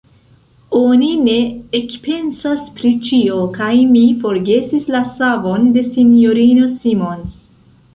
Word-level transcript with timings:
Oni 0.77 1.09
ne 1.25 1.35
ekpensas 1.81 2.65
pri 2.79 2.95
ĉio, 3.11 3.37
kaj 3.61 3.71
mi 3.93 4.05
forgesis 4.25 4.93
la 4.97 5.07
savon 5.15 5.73
de 5.79 5.89
S-ino 5.95 6.77
Simons. 6.83 7.43